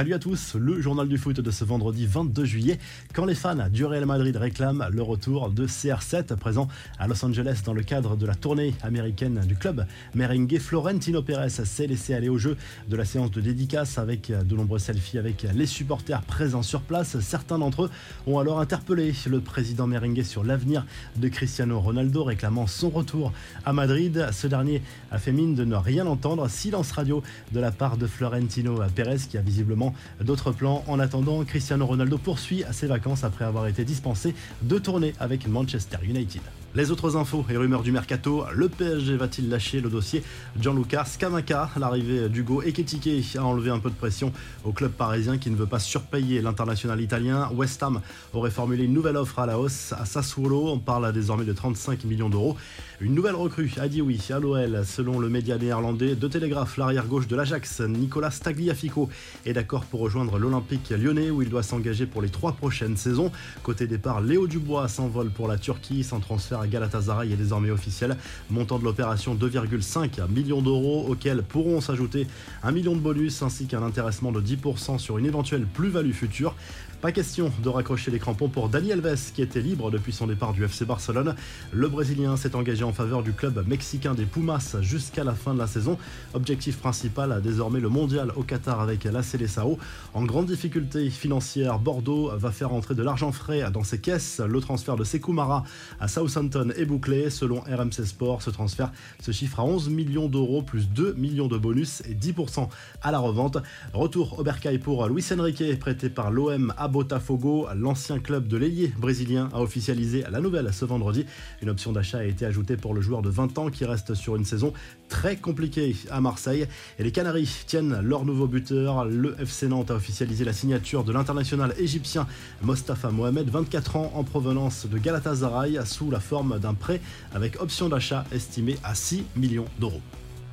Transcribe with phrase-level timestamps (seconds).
[0.00, 2.78] Salut à tous, le journal du foot de ce vendredi 22 juillet,
[3.12, 6.68] quand les fans du Real Madrid réclament le retour de CR7 présent
[7.00, 9.84] à Los Angeles dans le cadre de la tournée américaine du club
[10.14, 10.60] merengue.
[10.60, 12.56] Florentino Pérez s'est laissé aller au jeu
[12.86, 17.18] de la séance de dédicace avec de nombreux selfies avec les supporters présents sur place.
[17.18, 17.90] Certains d'entre eux
[18.28, 20.86] ont alors interpellé le président merengue sur l'avenir
[21.16, 23.32] de Cristiano Ronaldo réclamant son retour
[23.66, 24.28] à Madrid.
[24.30, 24.80] Ce dernier
[25.10, 26.48] a fait mine de ne rien entendre.
[26.48, 27.20] Silence radio
[27.50, 29.87] de la part de Florentino Pérez qui a visiblement
[30.20, 30.84] d'autres plans.
[30.86, 35.98] En attendant, Cristiano Ronaldo poursuit ses vacances après avoir été dispensé de tourner avec Manchester
[36.02, 36.42] United.
[36.74, 40.22] Les autres infos et rumeurs du mercato, le PSG va-t-il lâcher le dossier
[40.60, 41.70] Gianluca Scamacca?
[41.80, 45.66] L'arrivée d'Hugo Ekitike a enlevé un peu de pression au club parisien qui ne veut
[45.66, 47.48] pas surpayer l'international italien.
[47.54, 48.02] West Ham
[48.34, 50.68] aurait formulé une nouvelle offre à la hausse à Sassuolo.
[50.68, 52.54] On parle désormais de 35 millions d'euros.
[53.00, 54.82] Une nouvelle recrue a dit oui à l'OL.
[54.84, 59.08] Selon le média néerlandais de Télégraphe, l'arrière-gauche de l'Ajax, Nicolas Tagliafico,
[59.46, 63.32] est d'accord pour rejoindre l'Olympique lyonnais où il doit s'engager pour les trois prochaines saisons.
[63.62, 68.16] Côté départ, Léo Dubois s'envole pour la Turquie sans transfert à Galatasaray est désormais officiel.
[68.50, 72.26] Montant de l'opération 2,5 millions d'euros auxquels pourront s'ajouter
[72.62, 76.54] un million de bonus ainsi qu'un intéressement de 10% sur une éventuelle plus-value future.
[77.00, 80.52] Pas question de raccrocher les crampons pour Dani Alves qui était libre depuis son départ
[80.52, 81.36] du FC Barcelone.
[81.72, 85.60] Le Brésilien s'est engagé en faveur du club mexicain des Pumas jusqu'à la fin de
[85.60, 85.96] la saison.
[86.34, 89.78] Objectif principal désormais le mondial au Qatar avec la Seleção.
[90.12, 94.40] En grande difficulté financière, Bordeaux va faire entrer de l'argent frais dans ses caisses.
[94.40, 95.62] Le transfert de Sekou Mara
[96.00, 97.30] à Southampton est bouclé.
[97.30, 101.58] Selon RMC Sport, ce transfert se chiffre à 11 millions d'euros plus 2 millions de
[101.58, 102.68] bonus et 10%
[103.02, 103.58] à la revente.
[103.92, 108.92] Retour au bercail pour Luis Enrique prêté par l'OM à Botafogo, l'ancien club de l'ailier
[108.98, 111.26] brésilien, a officialisé la nouvelle ce vendredi.
[111.62, 114.36] Une option d'achat a été ajoutée pour le joueur de 20 ans qui reste sur
[114.36, 114.72] une saison
[115.08, 116.66] très compliquée à Marseille.
[116.98, 119.04] Et les Canaries tiennent leur nouveau buteur.
[119.04, 122.26] Le FC Nantes a officialisé la signature de l'international égyptien
[122.62, 127.00] Mostafa Mohamed, 24 ans, en provenance de Galatasaray, sous la forme d'un prêt
[127.34, 130.02] avec option d'achat estimée à 6 millions d'euros.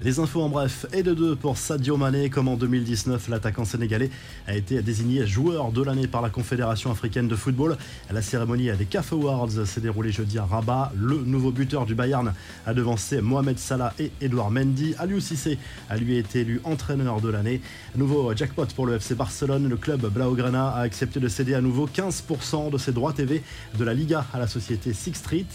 [0.01, 4.09] Les infos en bref et de deux pour Sadio Mané, comme en 2019, l'attaquant sénégalais
[4.45, 7.77] a été désigné joueur de l'année par la Confédération africaine de football.
[8.11, 10.91] La cérémonie des CAF Awards s'est déroulée jeudi à Rabat.
[10.97, 12.33] Le nouveau buteur du Bayern
[12.65, 14.95] a devancé Mohamed Salah et Edouard Mendy.
[14.99, 15.57] Aliou Cissé
[15.89, 17.61] a lui été élu entraîneur de l'année.
[17.95, 19.69] Nouveau jackpot pour le FC Barcelone.
[19.69, 23.41] Le club Blaugrana a accepté de céder à nouveau 15% de ses droits TV
[23.79, 25.45] de la Liga à la société Six Street.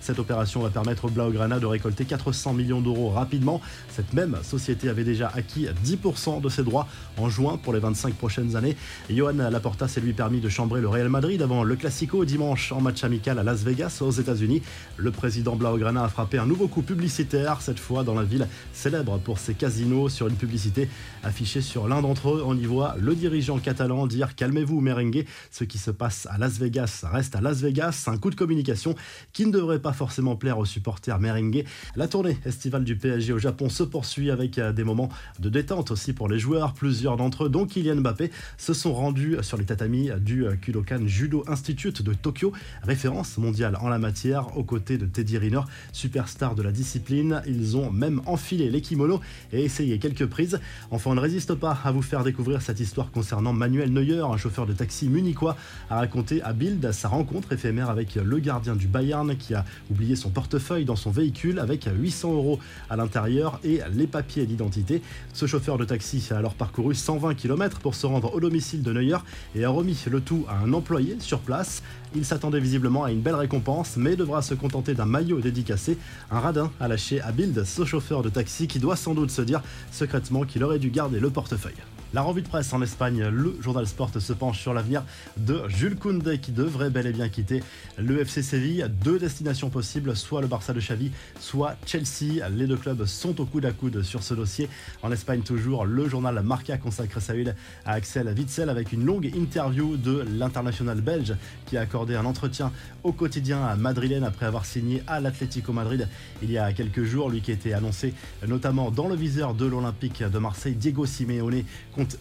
[0.00, 3.60] Cette opération va permettre au Blaugrana de récolter 400 millions d'euros rapidement.
[3.90, 6.86] Cette même société avait déjà acquis 10% de ses droits
[7.16, 8.76] en juin pour les 25 prochaines années.
[9.10, 12.80] Johan Laporta s'est lui permis de chambrer le Real Madrid avant le Classico dimanche en
[12.80, 14.62] match amical à Las Vegas aux États-Unis.
[14.96, 19.18] Le président Blaugrana a frappé un nouveau coup publicitaire, cette fois dans la ville célèbre
[19.18, 20.88] pour ses casinos, sur une publicité
[21.22, 22.42] affichée sur l'un d'entre eux.
[22.46, 26.58] On y voit le dirigeant catalan dire Calmez-vous, merengue, ce qui se passe à Las
[26.58, 28.04] Vegas reste à Las Vegas.
[28.06, 28.94] Un coup de communication
[29.32, 31.64] qui ne devrait pas forcément plaire aux supporters merengue.
[31.96, 35.08] La tournée estivale du PSG au Japon se poursuit avec euh, des moments
[35.38, 36.74] de détente aussi pour les joueurs.
[36.74, 41.06] Plusieurs d'entre eux, dont Kylian Mbappé, se sont rendus sur les tatamis du euh, Kudokan
[41.06, 42.52] Judo Institute de Tokyo,
[42.82, 47.40] référence mondiale en la matière, aux côtés de Teddy Riner, superstar de la discipline.
[47.46, 49.20] Ils ont même enfilé les kimonos
[49.50, 50.60] et essayé quelques prises.
[50.90, 54.36] Enfin, on ne résiste pas à vous faire découvrir cette histoire concernant Manuel Neuer, un
[54.36, 55.56] chauffeur de taxi munichois,
[55.88, 60.16] a raconté à Bild sa rencontre éphémère avec le gardien du Bayern qui a oublié
[60.16, 62.58] son portefeuille dans son véhicule avec 800 euros
[62.90, 65.02] à l'intérieur et les papiers d'identité.
[65.32, 68.92] Ce chauffeur de taxi a alors parcouru 120 km pour se rendre au domicile de
[68.92, 69.18] Neuer
[69.54, 71.82] et a remis le tout à un employé sur place.
[72.14, 75.96] Il s'attendait visiblement à une belle récompense, mais devra se contenter d'un maillot dédicacé.
[76.30, 79.42] Un radin a lâché à Bild ce chauffeur de taxi qui doit sans doute se
[79.42, 81.74] dire secrètement qu'il aurait dû garder le portefeuille.
[82.12, 85.04] La revue de presse en Espagne, le journal Sport se penche sur l'avenir
[85.36, 87.62] de Jules Koundé qui devrait bel et bien quitter
[87.98, 88.90] le FC Séville.
[89.04, 92.48] Deux destinations possibles, soit le Barça de Xavi, soit Chelsea.
[92.50, 94.68] Les deux clubs sont au coude à coude sur ce dossier.
[95.04, 97.54] En Espagne toujours, le journal Marca consacre sa une
[97.84, 101.36] à Axel Witzel avec une longue interview de l'international belge
[101.66, 102.72] qui a accordé un entretien
[103.04, 106.08] au quotidien à madrilène après avoir signé à l'Atlético Madrid
[106.42, 107.30] il y a quelques jours.
[107.30, 108.14] Lui qui était annoncé
[108.48, 111.62] notamment dans le viseur de l'Olympique de Marseille, Diego Simeone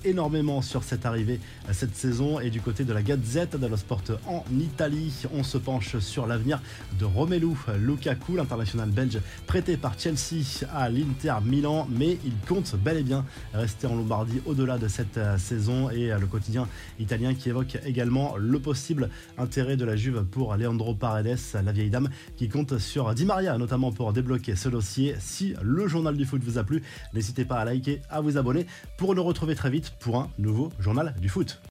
[0.03, 1.39] énormément sur cette arrivée
[1.71, 2.39] cette saison.
[2.39, 6.61] Et du côté de la Gazette dello Sport en Italie, on se penche sur l'avenir
[6.99, 11.87] de Romelu Lukaku, l'international belge prêté par Chelsea à l'Inter Milan.
[11.89, 15.89] Mais il compte bel et bien rester en Lombardie au-delà de cette euh, saison.
[15.89, 16.67] Et euh, le quotidien
[16.99, 21.89] italien qui évoque également le possible intérêt de la Juve pour Leandro Paredes, la vieille
[21.89, 25.15] dame qui compte sur Di Maria notamment pour débloquer ce dossier.
[25.19, 26.81] Si le journal du foot vous a plu,
[27.13, 28.65] n'hésitez pas à liker, à vous abonner
[28.97, 29.68] pour nous retrouver très
[29.99, 31.59] pour un nouveau journal du foot.